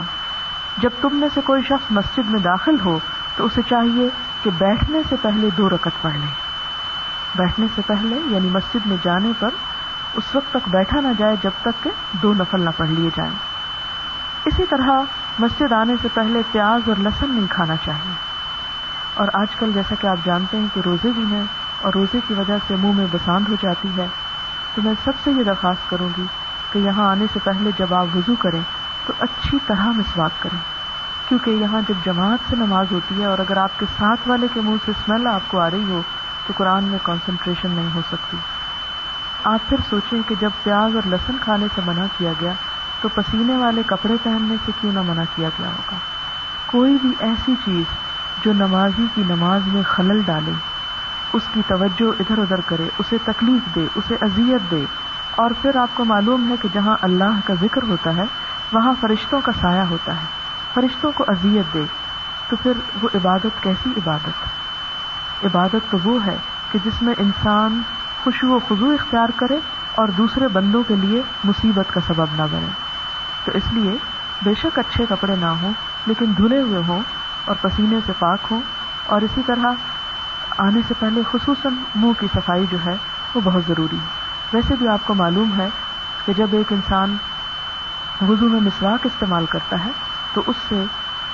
جب 0.77 0.89
تم 1.01 1.15
میں 1.15 1.27
سے 1.33 1.41
کوئی 1.41 1.61
شخص 1.61 1.91
مسجد 1.91 2.29
میں 2.29 2.39
داخل 2.39 2.75
ہو، 2.85 2.99
تو 3.35 3.45
اسے 3.45 3.61
چاہیے 3.69 4.09
کہ 4.43 4.49
بیٹھنے 4.57 5.01
سے 5.09 5.15
پہلے 5.21 5.49
دو 5.57 5.69
رکت 5.69 6.01
پڑھ 6.01 6.13
لے۔ 6.13 6.33
بیٹھنے 7.35 7.65
سے 7.75 7.81
پہلے 7.87 8.19
یعنی 8.25 8.49
مسجد 8.49 8.87
میں 8.87 8.97
جانے 9.03 9.31
پر، 9.39 9.49
اس 10.13 10.35
وقت 10.35 10.53
تک 10.53 10.69
بیٹھا 10.69 11.01
نہ 11.01 11.07
جائے 11.17 11.35
جب 11.43 11.51
تک 11.61 11.83
کہ 11.83 11.89
دو 12.11 12.33
نفل 12.33 12.61
نہ 12.61 12.69
پڑھ 12.77 12.89
لیے 12.89 13.09
جائیں۔ 13.15 13.31
اسی 14.45 14.63
طرح 14.69 14.89
مسجد 15.39 15.71
آنے 15.71 15.93
سے 16.01 16.07
پہلے 16.13 16.41
پیاز 16.51 16.89
اور 16.89 16.99
لہسن 16.99 17.29
نہیں 17.29 17.47
کھانا 17.49 17.75
چاہیے۔ 17.85 18.32
اور 19.13 19.27
آج 19.33 19.55
کل 19.55 19.71
جیسا 19.71 19.95
کہ 19.95 20.07
آپ 20.07 20.25
جانتے 20.25 20.57
ہیں 20.57 20.67
کہ 20.73 20.79
روزے 20.85 21.11
بھی 21.11 21.25
ہیں 21.25 21.43
اور 21.79 21.91
روزے 21.95 22.19
کی 22.27 22.33
وجہ 22.33 22.57
سے 22.67 22.75
منہ 22.75 22.91
میں 22.91 23.05
بساند 23.11 23.49
ہو 23.49 23.55
جاتی 23.61 23.89
ہے، 23.97 24.07
تو 24.75 24.81
میں 24.81 24.93
سب 25.03 25.11
سے 25.23 25.31
یہ 25.31 25.43
درخواست 25.43 25.89
کروں 25.89 26.09
گی 26.17 26.25
کہ 26.71 26.79
یہاں 26.79 27.09
آنے 27.09 27.25
سے 27.33 27.39
پہلے 27.43 27.71
جب 27.77 27.93
آپ 27.93 28.15
وضو 28.15 28.35
کریں 28.35 28.61
تو 29.05 29.13
اچھی 29.19 29.57
طرح 29.67 29.91
مسواک 29.91 30.41
کریں، 30.43 30.57
کیونکہ 31.27 31.49
یہاں 31.49 31.81
جب 31.87 32.05
جماعت 32.05 32.49
سے 32.49 32.55
نماز 32.55 32.91
ہوتی 32.91 33.19
ہے 33.19 33.25
اور 33.25 33.39
اگر 33.39 33.57
آپ 33.57 33.79
کے 33.79 33.85
ساتھ 33.97 34.27
والے 34.27 34.47
کے 34.53 34.61
منہ 34.61 34.85
سے 34.85 34.91
اسمیل 34.91 35.27
آپ 35.27 35.41
کو 35.47 35.59
آ 35.59 35.69
رہی 35.69 35.89
ہو، 35.89 36.01
تو 36.47 36.53
قرآن 36.57 36.83
میں 36.83 36.99
کانسنٹریشن 37.03 37.71
نہیں 37.71 37.89
ہو 37.95 38.01
سکتی۔ 38.11 38.37
آپ 39.43 39.69
پھر 39.69 39.77
سوچیں 39.89 40.21
کہ 40.27 40.35
جب 40.39 40.49
پیاز 40.63 40.95
اور 40.95 41.07
لہسن 41.07 41.37
کھانے 41.41 41.67
سے 41.75 41.81
منع 41.85 42.05
کیا 42.17 42.31
گیا، 42.41 42.51
تو 43.01 43.09
پسینے 43.09 43.57
والے 43.57 43.81
کپڑے 43.85 44.15
پہننے 44.23 44.55
سے 44.65 44.71
کیوں 44.81 44.91
نہ 44.91 45.01
منع 45.01 45.23
کیا 45.35 45.49
گیا 45.59 45.69
ہوگا؟ 45.69 45.97
کوئی 46.67 46.97
بھی 47.01 47.13
ایسی 47.19 47.55
چیز 47.65 47.85
جو 48.43 48.53
نمازی 48.53 49.05
کی 49.15 49.23
نماز 49.23 49.61
میں 49.67 49.83
خلل 49.83 50.21
ڈالے، 50.25 50.51
اس 51.33 51.41
کی 51.53 51.61
توجہ 51.67 52.11
ادھر 52.19 52.37
ادھر 52.37 52.61
کرے، 52.61 52.89
اسے 52.99 53.17
تکلیف 53.17 53.75
دے، 53.75 53.87
اسے 53.95 54.15
اذیت 54.21 54.71
دے۔ 54.71 54.85
اور 55.35 55.51
پھر 55.61 55.75
آپ 55.75 55.87
کو 55.93 56.05
معلوم 56.05 56.49
ہے 56.49 56.55
کہ 56.61 56.69
جہاں 56.73 56.95
اللہ 57.01 57.39
کا 57.45 57.53
ذکر 57.61 57.83
ہوتا 57.83 58.15
ہے، 58.15 58.23
وہاں 58.71 58.93
فرشتوں 59.01 59.41
کا 59.41 59.51
سایہ 59.61 59.81
ہوتا 59.81 60.21
ہے۔ 60.21 60.25
فرشتوں 60.73 61.11
کو 61.11 61.23
اذیت 61.27 61.73
دے، 61.73 61.83
تو 62.49 62.55
پھر 62.55 62.71
وہ 63.01 63.09
عبادت 63.15 63.63
کیسی 63.63 63.89
عبادت؟ 63.97 64.47
عبادت 65.45 65.91
تو 65.91 65.97
وہ 66.03 66.25
ہے 66.25 66.37
کہ 66.71 66.79
جس 66.85 67.01
میں 67.01 67.13
انسان 67.17 67.81
خوشو 68.23 68.47
و 68.47 68.59
خزو 68.59 68.89
اختیار 68.89 69.27
کرے 69.35 69.57
اور 69.91 70.07
دوسرے 70.07 70.47
بندوں 70.47 70.83
کے 70.83 70.95
لیے 70.95 71.21
مصیبت 71.43 71.93
کا 71.93 71.99
سبب 72.07 72.25
نہ 72.31 72.41
بنے۔ 72.51 72.69
تو 73.45 73.51
اس 73.53 73.73
لیے 73.73 73.97
بے 74.41 74.53
شک 74.53 74.79
اچھے 74.79 75.05
کپڑے 75.09 75.35
نہ 75.35 75.45
ہوں، 75.45 75.71
لیکن 76.05 76.25
دھلے 76.37 76.61
ہوئے 76.61 76.81
ہوں 76.87 76.99
اور 77.45 77.55
پسینے 77.61 77.99
سے 78.05 78.11
پاک 78.19 78.39
ہوں 78.51 78.61
اور 79.05 79.21
اسی 79.21 79.41
طرح 79.45 79.65
آنے 80.57 80.79
سے 80.87 80.93
پہلے 80.99 81.21
خصوصاً 81.31 81.73
منہ 81.95 82.11
کی 82.19 82.27
صفائی 82.33 82.65
جو 82.71 82.77
ہے 82.85 82.95
وہ 83.35 83.41
بہت 83.41 83.61
ضروری 83.67 83.97
ہے۔ 83.97 84.05
ویسے 84.53 84.75
بھی 84.75 84.87
آپ 84.87 85.07
کو 85.07 85.13
معلوم 85.13 85.59
ہے 85.59 85.69
کہ 86.25 86.33
جب 86.33 86.47
ایک 86.51 86.73
انسان 86.73 87.17
وضو 88.21 88.49
میں 88.49 88.61
مسواک 88.61 89.05
استعمال 89.05 89.45
کرتا 89.45 89.85
ہے 89.85 89.91
تو 90.33 90.41
اس 90.47 90.55
سے 90.69 90.83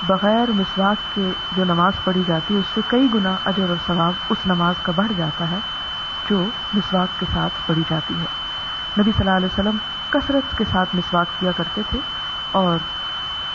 بغیر 0.02 0.50
مسواک 0.50 1.14
کے 1.14 1.30
جو 1.56 1.64
نماز 1.64 1.92
پڑھی 2.04 2.22
جاتی 2.26 2.54
ہے، 2.54 2.58
اس 2.58 2.64
سے 2.74 2.80
کئی 2.88 3.08
گنا 3.14 3.36
اجر 3.44 3.68
اور 3.68 3.76
ثواب 3.86 4.12
اس 4.28 4.38
نماز 4.46 4.74
کا 4.82 4.92
بڑھ 4.96 5.12
جاتا 5.16 5.50
ہے 5.50 5.58
جو 6.30 6.44
مسواک 6.74 7.20
کے 7.20 7.26
ساتھ 7.32 7.52
پڑھی 7.66 7.82
جاتی 7.90 8.14
ہے۔ 8.14 8.26
نبی 9.00 9.12
صلی 9.16 9.28
اللہ 9.28 9.36
علیہ 9.36 9.46
وسلم 9.46 9.76
کثرت 10.10 10.58
کے 10.58 10.64
ساتھ 10.64 10.96
مسواک 10.96 11.26
کیا 11.40 11.50
کرتے 11.56 11.82
تھے 11.90 11.98
اور 12.52 12.78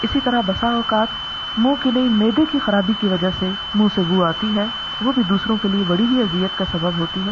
اسی 0.01 0.19
طرح 0.19 0.41
بسا 0.45 0.67
اوقات 0.67 1.24
منہ 1.57 1.83
کی 1.83 1.91
نئی 1.95 2.09
میدے 2.09 2.45
کی 2.51 2.59
خرابی 2.59 2.93
کی 2.99 3.07
وجہ 3.07 3.29
سے 3.39 3.49
منہ 3.75 3.87
سے 3.95 4.01
بو 4.07 4.23
آتی 4.25 4.57
ہے، 4.57 4.65
وہ 5.01 5.11
بھی 5.11 5.23
دوسروں 5.23 5.57
کے 5.61 5.67
لیے 5.67 5.83
بڑی 5.87 6.03
ہی 6.03 6.21
اذیت 6.21 6.57
کا 6.57 6.65
سبب 6.71 6.91
ہوتی 6.97 7.21
ہے۔ 7.25 7.31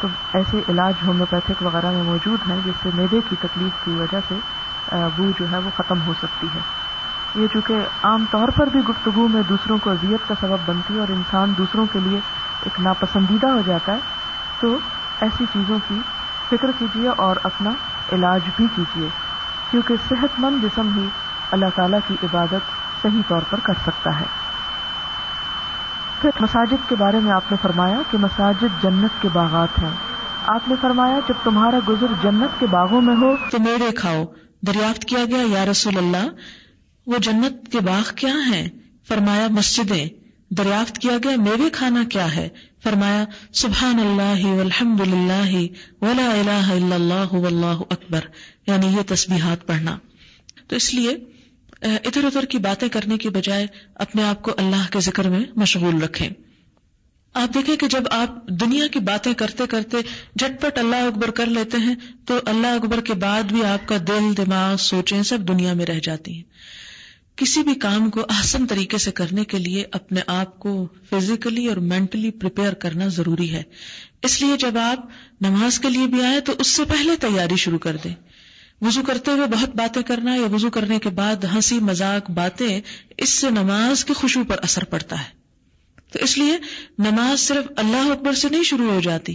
تو 0.00 0.08
ایسے 0.34 0.60
علاج 0.68 0.94
ہومیوپیتھک 1.06 1.62
وغیرہ 1.62 1.90
میں 1.90 2.02
موجود 2.02 2.50
ہیں، 2.50 2.56
جس 2.64 2.74
سے 2.82 2.90
میدے 2.94 3.20
کی 3.28 3.36
تکلیف 3.36 3.84
کی 3.84 3.90
وجہ 3.90 4.18
سے 4.28 4.34
بو 5.16 5.30
جو 5.38 5.50
ہے 5.52 5.58
وہ 5.58 5.70
ختم 5.76 6.00
ہو 6.06 6.12
سکتی 6.22 6.46
ہے۔ 6.54 6.60
یہ 7.34 7.46
چونکہ 7.52 7.74
عام 8.02 8.24
طور 8.30 8.48
پر 8.48 8.66
بھی 8.66 8.80
گفتگو 8.80 9.28
میں 9.28 9.42
دوسروں 9.48 9.78
کو 9.78 9.90
اذیت 9.90 10.28
کا 10.28 10.34
سبب 10.40 10.58
بنتی 10.66 10.94
ہے 10.94 11.00
اور 11.00 11.12
انسان 11.12 11.52
دوسروں 11.58 11.86
کے 11.86 11.98
لیے 11.98 12.18
ایک 12.62 12.80
ناپسندیدہ 12.80 13.46
ہو 13.46 13.60
جاتا 13.66 13.92
ہے، 13.92 13.98
تو 14.60 14.78
ایسی 15.20 15.44
چیزوں 15.52 15.78
کی 15.88 15.98
فکر 16.50 16.70
کیجیے 16.78 17.08
اور 17.08 17.36
اپنا 17.44 17.70
علاج 18.12 18.40
بھی 18.56 18.66
کیجیے 18.76 19.08
کیونکہ 19.70 19.94
صحت 20.08 20.40
مند 20.40 20.64
جسم 20.64 20.88
ہی 20.96 21.08
اللہ 21.50 21.66
تعالی 21.74 21.96
کی 22.06 22.16
عبادت 22.22 22.81
صحیح 23.02 23.22
طور 23.28 23.42
پر 23.50 23.60
کر 23.60 23.72
سکتا 23.82 24.20
ہے۔ 24.20 24.24
پھر 26.20 26.30
مساجد 26.40 26.88
کے 26.88 26.94
بارے 26.94 27.18
میں 27.18 27.32
آپ 27.32 27.50
نے 27.50 27.56
فرمایا 27.62 28.02
کہ 28.10 28.18
مساجد 28.18 28.82
جنت 28.82 29.22
کے 29.22 29.28
باغات 29.32 29.78
ہیں۔ 29.78 29.90
آپ 30.46 30.68
نے 30.68 30.74
فرمایا 30.80 31.20
جب 31.28 31.34
تمہارا 31.44 31.78
گزر 31.88 32.06
جنت 32.22 32.60
کے 32.60 32.66
باغوں 32.66 33.00
میں 33.00 33.16
ہو 33.16 33.36
تو 33.50 33.58
میرے 33.58 33.90
کھاؤ، 33.92 34.24
دریافت 34.62 35.04
کیا 35.04 35.24
گیا، 35.24 35.44
یا 35.46 35.64
رسول 35.64 35.98
اللہ، 35.98 36.30
وہ 37.06 37.18
جنت 37.18 37.72
کے 37.72 37.80
باغ 37.80 38.02
کیا 38.16 38.34
ہیں؟ 38.46 38.68
فرمایا 39.08 39.46
مسجدیں۔ 39.50 40.08
دریافت 40.50 40.98
کیا 40.98 41.12
گیا 41.24 41.36
میوے 41.36 41.70
کھانا 41.70 42.04
کیا 42.10 42.34
ہے؟ 42.34 42.48
فرمایا 42.82 43.24
سبحان 43.52 43.98
اللہ 43.98 44.46
والحمد 44.46 45.00
للہ 45.00 45.66
ولا 46.04 46.30
الہ 46.30 46.72
الا 46.72 46.94
اللہ 46.94 47.34
واللہ 47.34 47.82
اکبر۔ 47.90 48.20
یعنی 48.66 48.86
یہ 48.86 49.02
تسبیحات 49.06 49.66
پڑھنا۔ 49.66 49.98
تو 50.68 50.76
اس 50.76 50.94
لیے 50.94 51.31
ادھر 51.82 52.24
ادھر 52.24 52.44
کی 52.44 52.58
باتیں 52.58 52.88
کرنے 52.88 53.18
کی 53.18 53.28
بجائے 53.28 53.66
اپنے 53.94 54.22
آپ 54.22 54.42
کو 54.42 54.50
اللہ 54.56 54.92
کے 54.92 55.00
ذکر 55.00 55.28
میں 55.28 55.40
مشغول 55.56 56.02
رکھیں۔ 56.02 56.30
آپ 57.34 57.54
دیکھیں 57.54 57.76
کہ 57.76 57.86
جب 57.86 58.02
آپ 58.10 58.48
دنیا 58.48 58.86
کی 58.86 58.98
باتیں 58.98 59.34
کرتے 59.34 59.66
کرتے 59.66 59.96
جٹ 60.34 60.62
پٹ 60.62 60.78
اللہ 60.78 60.96
اکبر 60.96 61.30
کر 61.30 61.46
لیتے 61.46 61.76
ہیں، 61.78 61.94
تو 62.26 62.38
اللہ 62.46 62.66
اکبر 62.66 63.00
کے 63.00 63.14
بعد 63.14 63.42
بھی 63.42 63.64
آپ 63.64 63.88
کا 63.88 63.96
دل، 63.96 64.36
دماغ، 64.36 64.76
سوچیں 64.76 65.22
سب 65.22 65.38
دنیا 65.48 65.72
میں 65.72 65.86
رہ 65.86 65.98
جاتی 66.02 66.34
ہیں۔ 66.34 66.42
کسی 67.36 67.62
بھی 67.62 67.74
کام 67.74 68.10
کو 68.10 68.20
آسن 68.20 68.66
طریقے 68.66 68.98
سے 68.98 69.10
کرنے 69.10 69.44
کے 69.44 69.58
لیے 69.58 69.84
اپنے 69.92 70.20
آپ 70.26 70.58
کو 70.58 70.88
فزیکلی 71.10 71.66
اور 71.66 71.76
مینٹلی 71.76 72.30
پریپیئر 72.30 72.72
کرنا 72.72 73.06
ضروری 73.06 73.50
ہے۔ 73.50 73.62
اس 74.22 74.42
لیے 74.42 74.56
جب 74.56 74.78
آپ 74.78 75.08
نماز 75.40 75.78
کے 75.78 75.90
لیے 75.90 76.06
بھی 76.06 76.24
آئے 76.24 76.40
تو 76.40 76.52
اس 76.58 76.66
سے 76.66 76.84
پہلے 76.84 77.16
تیاری 77.16 77.56
شروع 77.56 77.78
کر 77.78 77.96
دیں۔ 78.04 78.14
وضو 78.82 79.02
کرتے 79.02 79.30
ہوئے 79.30 79.46
بہت 79.46 79.76
باتیں 79.76 80.02
کرنا 80.02 80.34
یا 80.34 80.46
وضو 80.46 80.70
کرنے 80.70 80.98
کے 80.98 81.10
بعد 81.10 81.44
ہنسی 81.54 81.78
مذاق 81.78 82.30
باتیں، 82.30 82.80
اس 83.16 83.28
سے 83.28 83.50
نماز 83.50 84.04
کی 84.04 84.12
خوشبو 84.12 84.44
پر 84.44 84.56
اثر 84.62 84.84
پڑتا 84.84 85.20
ہے۔ 85.20 85.42
تو 86.12 86.18
اس 86.18 86.38
لیے 86.38 86.58
نماز 86.98 87.40
صرف 87.40 87.64
اللہ 87.76 88.12
اکبر 88.12 88.32
سے 88.32 88.48
نہیں 88.48 88.62
شروع 88.62 88.92
ہو 88.92 89.00
جاتی، 89.00 89.34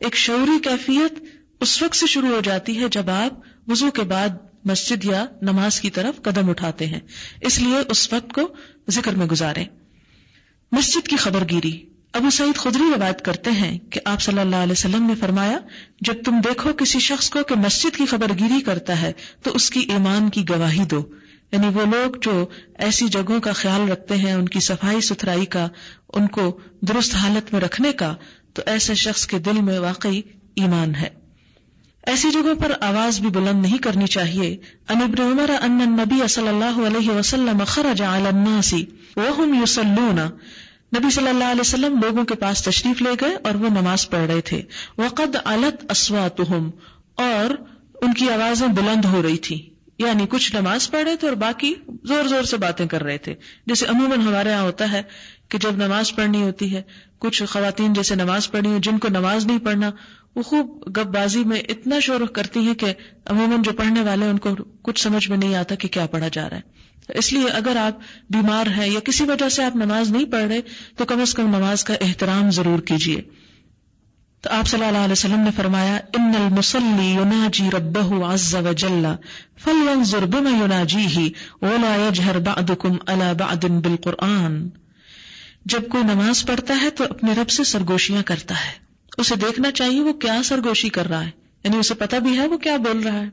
ایک 0.00 0.16
شعوری 0.16 0.58
کیفیت 0.62 1.24
اس 1.60 1.82
وقت 1.82 1.96
سے 1.96 2.06
شروع 2.06 2.28
ہو 2.28 2.40
جاتی 2.40 2.80
ہے 2.80 2.88
جب 2.88 3.10
آپ 3.10 3.32
وضو 3.70 3.90
کے 3.90 4.02
بعد 4.02 4.28
مسجد 4.64 5.04
یا 5.04 5.26
نماز 5.42 5.80
کی 5.80 5.90
طرف 5.90 6.22
قدم 6.22 6.50
اٹھاتے 6.50 6.86
ہیں۔ 6.86 7.00
اس 7.40 7.58
لیے 7.58 7.78
اس 7.88 8.12
وقت 8.12 8.32
کو 8.32 8.54
ذکر 8.90 9.14
میں 9.14 9.26
گزارے 9.26 9.64
مسجد 10.72 11.08
کی 11.08 11.16
خبر 11.16 11.44
گیری 11.50 11.95
ابو 12.16 12.30
سعید 12.30 12.56
خدری 12.56 12.82
روایت 12.96 13.24
کرتے 13.24 13.50
ہیں 13.50 13.78
کہ 13.78 14.00
آپ 14.04 14.20
صلی 14.20 14.38
اللہ 14.38 14.56
علیہ 14.56 14.72
وسلم 14.72 15.02
نے 15.02 15.14
فرمایا، 15.14 15.58
جب 16.00 16.14
تم 16.24 16.40
دیکھو 16.40 16.72
کسی 16.72 16.98
شخص 16.98 17.30
کو 17.30 17.42
کہ 17.42 17.54
مسجد 17.54 17.96
کی 17.96 18.06
خبر 18.06 18.26
گیری 18.38 18.60
کرتا 18.60 19.02
ہے، 19.02 19.12
تو 19.42 19.52
اس 19.54 19.70
کی 19.70 19.80
ایمان 19.80 20.30
کی 20.30 20.44
گواہی 20.48 20.84
دو۔ 20.84 21.04
یعنی 21.52 21.66
وہ 21.66 21.84
لوگ 21.84 22.16
جو 22.22 22.46
ایسی 22.78 23.08
جگہوں 23.08 23.40
کا 23.40 23.52
خیال 23.52 23.90
رکھتے 23.90 24.16
ہیں، 24.16 24.32
ان 24.32 24.48
کی 24.48 24.60
صفائی 24.60 25.00
ستھرائی 25.00 25.44
کا، 25.44 25.68
ان 26.12 26.26
کو 26.26 26.60
درست 26.80 27.14
حالت 27.14 27.52
میں 27.52 27.60
رکھنے 27.60 27.92
کا، 27.92 28.14
تو 28.54 28.62
ایسے 28.66 28.94
شخص 28.94 29.26
کے 29.26 29.38
دل 29.38 29.60
میں 29.60 29.78
واقعی 29.78 30.20
ایمان 30.56 30.94
ہے۔ 30.94 31.08
ایسی 32.06 32.30
جگہوں 32.30 32.54
پر 32.54 32.72
آواز 32.80 33.20
بھی 33.20 33.28
بلند 33.28 33.62
نہیں 33.62 33.78
کرنی 33.78 34.06
چاہیے۔ 34.06 34.56
ان 34.88 35.02
ابن 35.02 35.22
عمر 35.22 35.50
ان 35.50 35.80
النبی 35.80 36.28
صلی 36.28 36.48
اللہ 36.48 36.86
علیہ 36.86 37.10
وسلم 37.10 37.64
خرج 37.66 38.02
علی 38.02 38.26
الناس 38.26 38.74
وهم 39.16 39.62
يصلون 39.62 40.18
نبی 40.94 41.10
صلی 41.10 41.28
اللہ 41.28 41.44
علیہ 41.44 41.60
وسلم 41.60 42.00
لوگوں 42.02 42.24
کے 42.24 42.34
پاس 42.34 42.62
تشریف 42.62 43.02
لے 43.02 43.10
گئے 43.20 43.34
اور 43.34 43.54
وہ 43.54 43.68
نماز 43.68 44.10
پڑھ 44.10 44.30
رہے 44.30 44.40
تھے۔ 44.40 44.62
وقد 44.98 45.36
علت 45.44 45.90
اسواتهم 45.90 46.70
اور 47.14 47.54
ان 48.02 48.14
کی 48.14 48.30
آوازیں 48.30 48.68
بلند 48.68 49.04
ہو 49.04 49.22
رہی 49.22 49.36
تھی 49.36 49.70
یعنی 49.98 50.26
کچھ 50.28 50.56
نماز 50.56 50.90
پڑھ 50.90 51.04
رہے 51.04 51.16
تھے 51.16 51.28
اور 51.28 51.36
باقی 51.36 51.74
زور 52.04 52.24
زور 52.24 52.42
سے 52.42 52.56
باتیں 52.56 52.86
کر 52.86 53.02
رہے 53.02 53.18
تھے۔ 53.18 53.34
جیسے 53.66 53.86
عموماً 53.86 54.20
ہمارے 54.20 54.50
یہاں 54.50 54.62
ہوتا 54.62 54.92
ہے 54.92 55.02
کہ 55.48 55.58
جب 55.58 55.76
نماز 55.76 56.14
پڑھنی 56.14 56.42
ہوتی 56.42 56.76
ہے، 56.76 56.82
کچھ 57.18 57.42
خواتین 57.48 57.92
جیسے 57.92 58.14
نماز 58.14 58.50
پڑھنی 58.50 58.72
ہو، 58.72 58.78
جن 58.78 58.98
کو 58.98 59.08
نماز 59.08 59.46
نہیں 59.46 59.58
پڑھنا، 59.58 59.90
وہ 60.36 60.42
خوب 60.42 60.84
گپ 60.86 61.06
بازی 61.06 61.44
میں 61.44 61.60
اتنا 61.60 61.98
شور 61.98 62.20
کرتی 62.20 62.60
ہیں 62.60 62.74
کہ 62.74 62.94
عموماً 63.24 63.62
جو 63.62 63.72
پڑھنے 63.72 64.00
والے 64.02 64.26
ان 64.26 64.38
کو 64.38 64.50
کچھ 64.82 65.02
سمجھ 65.02 65.30
میں 65.30 65.38
نہیں 65.38 65.54
آتا 65.54 65.74
کہ 65.74 65.88
کیا 65.88 66.06
پڑھا 66.06 66.28
جا 66.32 66.50
رہا 66.50 66.56
ہے۔ 66.56 66.85
اس 67.08 67.32
لیے 67.32 67.48
اگر 67.48 67.76
آپ 67.76 67.98
بیمار 68.30 68.66
ہیں 68.66 68.86
یا 68.86 69.00
کسی 69.00 69.24
وجہ 69.24 69.48
سے 69.48 69.64
آپ 69.64 69.76
نماز 69.76 70.10
نہیں 70.10 70.24
پڑھ 70.24 70.44
رہے، 70.44 70.60
تو 70.96 71.04
کم 71.04 71.20
از 71.20 71.34
کم 71.34 71.56
نماز 71.56 71.84
کا 71.84 71.94
احترام 72.00 72.50
ضرور 72.50 72.78
کیجیے 72.78 73.22
تو 74.40 74.50
آپ 74.50 74.66
صلی 74.66 74.84
اللہ 74.84 74.98
علیہ 74.98 75.12
وسلم 75.12 75.40
نے 75.40 75.50
فرمایا، 75.56 75.94
ان 75.94 76.32
المسلی 76.34 77.06
يناجي 77.06 77.70
ربه 77.70 78.32
عز 78.32 78.54
وجل 78.54 79.06
فلينظر 79.58 80.26
بما 80.26 80.50
يناجيه 80.50 81.26
ولا 81.62 82.08
يجهر 82.08 82.38
بعضكم 82.38 82.96
على 83.06 83.32
بعض 83.38 83.64
بالقران 83.64 84.68
جب 85.64 85.88
کوئی 85.88 86.04
نماز 86.04 86.46
پڑھتا 86.46 86.78
ہے 86.82 86.90
تو 86.90 87.04
اپنے 87.04 87.32
رب 87.32 87.50
سے 87.50 87.64
سرگوشیاں 87.64 88.22
کرتا 88.22 88.54
ہے۔ 88.54 88.72
اسے 89.18 89.36
دیکھنا 89.36 89.70
چاہیے 89.70 90.00
وہ 90.00 90.12
کیا 90.12 90.42
سرگوشی 90.44 90.88
کر 90.88 91.06
رہا 91.06 91.24
ہے۔ 91.24 91.30
یعنی 91.64 91.76
اسے 91.76 91.94
پتا 91.94 92.18
بھی 92.18 92.38
ہے 92.38 92.46
وہ 92.46 92.56
کیا 92.56 92.76
بول 92.76 92.98
رہا 92.98 93.18
ہے۔ 93.18 93.26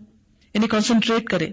یعنی 0.53 0.67
کانسنٹریٹ 0.67 1.29
کرے۔ 1.29 1.49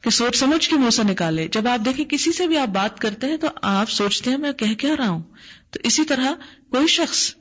کہ 0.00 0.10
سوچ 0.10 0.36
سمجھ 0.36 0.68
کے 0.68 0.76
منہ 0.76 0.90
سے 0.90 1.02
نکالے۔ 1.02 1.48
جب 1.52 1.68
آپ 1.68 1.84
دیکھیں 1.84 2.04
کسی 2.04 2.32
سے 2.32 2.46
بھی 2.46 2.56
آپ 2.56 2.68
بات 2.68 2.98
کرتے 2.98 3.26
ہیں 3.26 3.36
تو 3.36 3.48
آپ 3.62 3.90
سوچتے 3.90 4.30
ہیں 4.30 4.38
میں 4.38 4.52
کہہ 4.52 4.74
کیا 4.74 4.96
رہا 4.98 5.08
ہوں۔ 5.08 5.22
تو 5.70 5.80
اسی 5.82 6.04
طرح 6.04 6.34
کوئی 6.70 6.86
شخص 6.86 7.34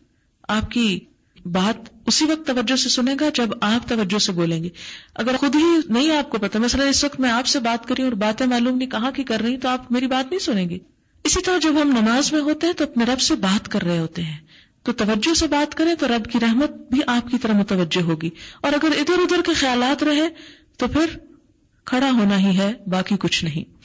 آپ 0.48 0.72
کی 0.72 1.00
بات 1.46 1.90
اسی 2.06 2.26
وقت 2.26 2.48
توجہ 2.48 2.76
سے 2.76 2.90
سنے 2.90 3.16
گا 3.20 3.26
جب 3.34 3.50
آپ 3.62 3.90
توجہ 3.90 4.20
سے 4.20 4.32
بولیں 4.32 4.64
گے۔ 4.64 4.70
اگر 5.16 5.38
خود 5.38 5.56
ہی 5.56 5.78
نہیں 5.90 6.18
آپ 6.18 6.30
کو 6.30 6.38
پتا، 6.38 6.60
مثلا 6.60 6.86
اس 6.86 7.04
وقت 7.04 7.20
میں 7.20 7.30
آپ 7.30 7.46
سے 7.46 7.60
بات 7.60 7.88
کری 7.88 8.04
اور 8.04 8.12
باتیں 8.12 8.46
معلوم 8.46 8.78
نہیں 8.78 8.90
کہاں 8.90 9.12
کی 9.12 9.24
کر 9.24 9.42
رہی 9.42 9.58
تو 9.58 9.70
آپ 9.70 9.92
میری 9.92 10.08
بات 10.08 10.32
نہیں 10.32 10.40
سنیں 10.40 10.70
گے۔ 10.70 10.78
اسی 11.24 11.42
طرح 11.42 11.58
جب 11.58 11.82
ہم 11.82 11.90
نماز 12.02 12.34
میں 12.34 12.42
ہوتے 12.42 12.68
ہیں 12.68 12.74
تو 12.74 12.84
اپنے 12.84 13.06
رب 13.06 13.22
سے 13.22 13.36
بات 13.36 13.68
کر 13.68 13.82
رہے 13.82 14.00
ہوتے 14.00 14.22
ہیں۔ 14.22 14.38
تو 14.84 14.94
توجہ 14.94 15.34
سے 15.34 15.48
بات 15.48 15.76
کریں 15.76 15.96
تو 15.96 16.08
رب 16.08 16.32
کی 16.32 16.40
رحمت 16.42 16.72
بھی 16.92 17.02
آپ 17.08 17.32
کی 17.32 17.38
طرح 17.38 17.54
متوجہ 17.54 18.02
ہوگی۔ 18.02 18.30
اور 18.62 18.74
اگر 18.74 18.92
ادھر 18.98 19.14
ادھر 19.14 19.42
کے 19.46 19.54
خیالات 19.54 20.04
رہے 20.04 20.30
تو 20.78 20.88
پھر 20.88 21.29
کھڑا 21.90 22.12
ہونا 22.12 22.40
ہی 22.40 22.58
ہے، 22.58 22.74
باقی 22.88 23.16
کچھ 23.20 23.44
نہیں۔ 23.44 23.80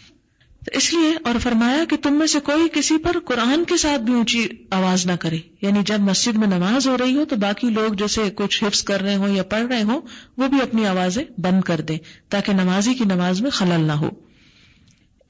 تو 0.65 0.71
اس 0.77 0.93
لیے 0.93 1.15
اور 1.25 1.35
فرمایا 1.39 1.85
کہ 1.85 1.97
تم 1.97 2.15
میں 2.15 2.27
سے 2.27 2.41
کوئی 2.41 2.69
کسی 2.73 2.99
پر 2.99 3.17
قرآن 3.25 3.65
کے 3.65 3.77
ساتھ 3.77 4.03
بھی 4.03 4.15
اونچی 4.15 4.49
آواز 4.71 5.07
نہ 5.07 5.13
کرے۔ 5.21 5.39
یعنی 5.63 5.81
جب 5.87 6.01
مسجد 6.01 6.37
میں 6.37 6.47
نماز 6.47 6.87
ہو 6.87 6.97
رہی 6.99 7.17
ہو 7.17 7.25
تو 7.25 7.37
باقی 7.37 7.71
لوگ 7.71 7.95
جیسے 7.95 8.31
کچھ 8.35 8.65
حفظ 8.65 8.83
کر 8.83 9.01
رہے 9.01 9.15
ہوں 9.15 9.29
یا 9.29 9.43
پڑھ 9.43 9.63
رہے 9.63 9.83
ہوں، 9.83 10.01
وہ 10.37 10.49
بھی 10.49 10.63
اپنی 10.63 10.87
آوازیں 10.87 11.25
بند 11.39 11.61
کر 11.61 11.81
دیں 11.81 11.99
تاکہ 12.29 12.53
نمازی 12.53 12.95
کی 12.95 13.05
نماز 13.05 13.41
میں 13.41 13.51
خلل 13.51 13.81
نہ 13.81 13.93
ہو۔ 13.93 14.11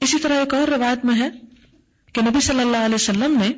اسی 0.01 0.19
طرح 0.19 0.33
ایک 0.33 0.53
اور 0.53 0.67
روایت 0.67 1.05
میں 1.05 1.19
ہے 1.19 1.29
کہ 2.13 2.21
نبی 2.21 2.41
صلی 2.41 2.59
اللہ 2.59 2.77
علیہ 2.77 2.95
وسلم 2.95 3.39
نے 3.41 3.53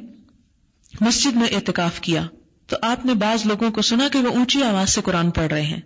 مسجد 1.01 1.35
میں 1.35 1.47
اعتکاف 1.51 1.99
کیا۔ 1.99 2.25
تو 2.67 2.77
آپ 2.81 3.05
نے 3.05 3.13
بعض 3.13 3.45
لوگوں 3.45 3.71
کو 3.71 3.81
سنا 3.81 4.07
کہ 4.11 4.19
وہ 4.19 4.27
اونچی 4.27 4.63
آواز 4.63 4.89
سے 4.89 5.01
قرآن 5.01 5.31
پڑھ 5.31 5.47
رہے 5.47 5.61
ہیں۔ 5.61 5.81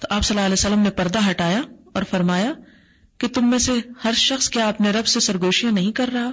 تو 0.00 0.06
آپ 0.10 0.22
صلی 0.24 0.36
اللہ 0.36 0.46
علیہ 0.46 0.52
وسلم 0.52 0.78
نے 0.78 0.90
پردہ 0.90 1.30
ہٹایا 1.30 1.60
اور 1.96 2.04
فرمایا 2.10 2.52
کہ 3.18 3.28
تم 3.28 3.50
میں 3.50 3.58
سے 3.58 3.72
ہر 4.04 4.12
شخص 4.12 4.48
کیا 4.50 4.68
اپنے 4.68 4.90
رب 4.90 5.06
سے 5.06 5.20
سرگوشیاں 5.20 5.72
نہیں 5.72 5.92
کر 5.92 6.10
رہا؟ 6.12 6.30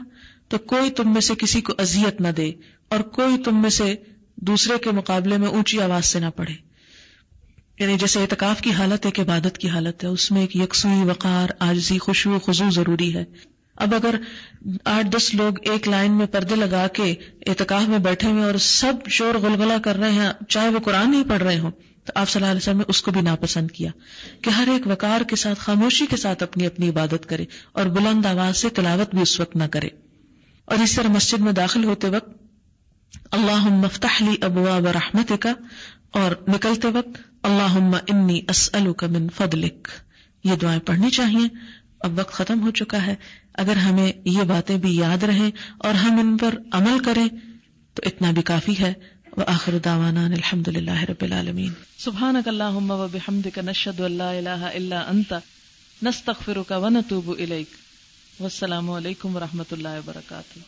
تو 0.47 0.57
کوئی 0.57 0.91
تم 0.91 1.13
میں 1.13 1.21
سے 1.21 1.33
کسی 1.35 1.61
کو 1.61 1.73
اذیت 1.77 2.21
نہ 2.21 2.27
دے 2.27 2.51
اور 2.89 2.99
کوئی 2.99 3.37
تم 3.37 3.61
میں 3.61 3.69
سے 3.69 3.95
دوسرے 4.35 4.77
کے 4.77 4.91
مقابلے 4.91 5.37
میں 5.37 5.47
اونچی 5.47 5.81
آواز 5.81 6.05
سے 6.05 6.19
نہ 6.19 6.25
پڑھے۔ 6.35 6.53
یعنی 7.79 7.97
جیسے 7.97 8.21
اعتکاف 8.21 8.61
کی 8.61 8.71
حالت 8.71 9.05
ایک 9.05 9.19
عبادت 9.19 9.57
کی 9.57 9.69
حالت 9.69 10.03
ہے، 10.03 10.09
اس 10.09 10.31
میں 10.31 10.41
ایک 10.41 10.55
یکسوئی، 10.55 11.09
وقار 11.09 11.47
آجزی 11.59 11.97
خوشبو 11.97 12.39
خزو 12.39 12.69
ضروری 12.69 13.13
ہے۔ 13.13 13.25
اب 13.75 13.95
اگر 13.95 14.15
آٹھ 14.85 15.07
دس 15.07 15.33
لوگ 15.33 15.53
ایک 15.61 15.87
لائن 15.87 16.11
میں 16.11 16.25
پردے 16.25 16.55
لگا 16.55 16.87
کے 16.87 17.15
اعتکاف 17.47 17.87
میں 17.87 17.99
بیٹھے 17.99 18.31
ہوئے 18.31 18.43
اور 18.43 18.55
سب 18.59 18.93
شور 19.09 19.35
غلغلہ 19.35 19.79
کر 19.83 19.95
رہے 19.95 20.11
ہیں، 20.11 20.31
چاہے 20.49 20.69
وہ 20.69 20.79
قرآن 20.79 21.13
ہی 21.13 21.23
پڑھ 21.29 21.43
رہے 21.43 21.59
ہوں 21.59 21.71
تو 22.03 22.11
آپ 22.15 22.29
صلی 22.29 22.41
اللہ 22.41 22.51
علیہ 22.51 22.61
وسلم 22.61 22.77
نے 22.77 22.83
اس 22.87 23.01
کو 23.01 23.11
بھی 23.11 23.21
ناپسند 23.21 23.71
کیا 23.71 23.91
کہ 24.41 24.49
ہر 24.49 24.67
ایک 24.67 24.87
وقار 24.87 25.21
کے 25.21 25.35
ساتھ، 25.35 25.59
خاموشی 25.59 26.05
کے 26.05 26.17
ساتھ 26.17 26.43
اپنی 26.43 26.65
اپنی 26.65 26.89
عبادت 26.89 27.29
کرے 27.29 27.45
اور 27.71 27.85
بلند 27.85 28.25
آواز 28.25 28.57
سے 28.57 28.69
تلاوت 28.69 29.13
بھی 29.13 29.21
اس 29.21 29.39
وقت 29.39 29.55
نہ 29.55 29.63
کرے۔ 29.71 29.89
اور 30.65 30.77
اس 30.77 30.95
طرح 30.95 31.07
مسجد 31.07 31.39
میں 31.39 31.51
داخل 31.51 31.83
ہوتے 31.83 32.09
وقت 32.09 32.29
اللہ 33.31 33.67
مفتح 33.69 34.23
لی 34.23 34.35
ابوا 34.41 34.77
و 34.77 34.93
رحمت 34.93 35.31
کا 35.39 35.53
اور 36.11 36.31
نکلتے 36.47 36.87
وقت 36.87 37.21
اللہ 37.43 37.95
انی 38.07 38.41
اسألک 38.49 39.03
من 39.03 39.27
فضلک۔ 39.29 39.87
یہ 40.43 40.55
دعائیں 40.55 40.79
پڑھنی 40.79 41.09
چاہیے۔ 41.09 41.47
اب 41.99 42.19
وقت 42.19 42.33
ختم 42.33 42.61
ہو 42.61 42.71
چکا 42.71 43.05
ہے۔ 43.05 43.15
اگر 43.53 43.75
ہمیں 43.75 44.11
یہ 44.25 44.43
باتیں 44.43 44.77
بھی 44.77 44.95
یاد 44.97 45.23
رہیں 45.23 45.51
اور 45.77 45.93
ہم 45.93 46.19
ان 46.19 46.37
پر 46.37 46.57
عمل 46.71 46.99
کریں، 47.05 47.27
تو 47.93 48.01
اتنا 48.05 48.31
بھی 48.31 48.41
کافی 48.41 48.79
ہے۔ 48.79 48.93
وآخر 49.37 49.77
دعوانا 49.77 50.25
الحمد 50.25 50.69
لله 50.69 51.03
رب 51.03 51.23
العالمين 51.23 51.71
سبحانك 51.97 52.47
اللهم 52.47 52.91
وبحمدك 52.91 53.59
نشهد 53.59 54.01
ان 54.01 54.17
لا 54.17 54.39
اله 54.39 54.67
الا 54.77 55.09
انت 55.09 55.41
نستغفرك 56.03 56.71
ونتوب 56.71 57.31
اليك 57.31 57.67
والسلام 58.39 58.91
علیکم 58.91 59.35
ورحمۃ 59.35 59.71
اللہ 59.71 59.87
وبرکاتہ. 59.87 60.59